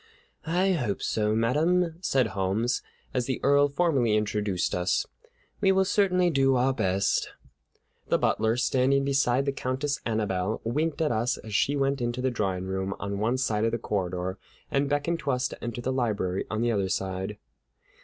"I 0.47 0.71
hope 0.71 1.03
so, 1.03 1.35
madame," 1.35 1.97
said 2.01 2.29
Holmes, 2.33 2.81
as 3.13 3.27
the 3.27 3.39
Earl 3.43 3.67
formally 3.69 4.17
introduced 4.17 4.73
us. 4.73 5.05
"We 5.61 5.71
will 5.71 5.85
certainly 5.85 6.31
do 6.31 6.55
our 6.55 6.73
best." 6.73 7.29
The 8.07 8.17
butler, 8.17 8.57
standing 8.57 9.05
beside 9.05 9.45
the 9.45 9.51
Countess 9.51 10.01
Annabelle, 10.03 10.59
winked 10.63 11.03
at 11.03 11.11
us 11.11 11.37
as 11.37 11.53
she 11.53 11.75
went 11.75 12.01
into 12.01 12.19
the 12.19 12.31
drawing 12.31 12.65
room 12.65 12.95
on 12.99 13.19
one 13.19 13.37
side 13.37 13.63
of 13.63 13.71
the 13.73 13.77
corridor, 13.77 14.39
and 14.71 14.89
beckoned 14.89 15.19
to 15.19 15.29
us 15.29 15.47
to 15.49 15.63
enter 15.63 15.81
the 15.81 15.93
library 15.93 16.45
on 16.49 16.63
the 16.63 16.71
other 16.71 16.89
side. 16.89 17.37